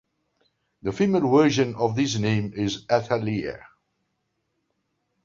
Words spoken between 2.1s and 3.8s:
name is Athaliah.